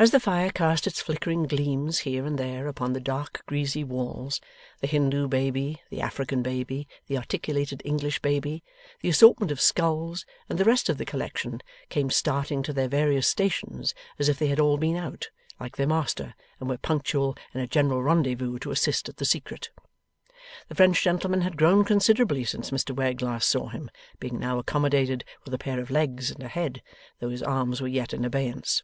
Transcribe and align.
As 0.00 0.10
the 0.10 0.18
fire 0.18 0.50
cast 0.50 0.84
its 0.84 1.00
flickering 1.00 1.44
gleams 1.44 2.00
here 2.00 2.26
and 2.26 2.36
there 2.40 2.66
upon 2.66 2.92
the 2.92 2.98
dark 2.98 3.44
greasy 3.46 3.84
walls; 3.84 4.40
the 4.80 4.88
Hindoo 4.88 5.28
baby, 5.28 5.80
the 5.90 6.00
African 6.00 6.42
baby, 6.42 6.88
the 7.06 7.16
articulated 7.16 7.80
English 7.84 8.18
baby, 8.20 8.64
the 9.00 9.08
assortment 9.08 9.52
of 9.52 9.60
skulls, 9.60 10.26
and 10.48 10.58
the 10.58 10.64
rest 10.64 10.88
of 10.88 10.98
the 10.98 11.04
collection, 11.04 11.60
came 11.88 12.10
starting 12.10 12.64
to 12.64 12.72
their 12.72 12.88
various 12.88 13.28
stations 13.28 13.94
as 14.18 14.28
if 14.28 14.40
they 14.40 14.48
had 14.48 14.58
all 14.58 14.76
been 14.76 14.96
out, 14.96 15.30
like 15.60 15.76
their 15.76 15.86
master 15.86 16.34
and 16.58 16.68
were 16.68 16.76
punctual 16.76 17.36
in 17.54 17.60
a 17.60 17.68
general 17.68 18.02
rendezvous 18.02 18.58
to 18.58 18.72
assist 18.72 19.08
at 19.08 19.18
the 19.18 19.24
secret. 19.24 19.70
The 20.66 20.74
French 20.74 21.00
gentleman 21.00 21.42
had 21.42 21.56
grown 21.56 21.84
considerably 21.84 22.42
since 22.42 22.72
Mr 22.72 22.90
Wegg 22.92 23.22
last 23.22 23.48
saw 23.48 23.68
him, 23.68 23.88
being 24.18 24.40
now 24.40 24.58
accommodated 24.58 25.24
with 25.44 25.54
a 25.54 25.58
pair 25.58 25.78
of 25.78 25.92
legs 25.92 26.32
and 26.32 26.42
a 26.42 26.48
head, 26.48 26.82
though 27.20 27.30
his 27.30 27.44
arms 27.44 27.80
were 27.80 27.86
yet 27.86 28.12
in 28.12 28.24
abeyance. 28.24 28.82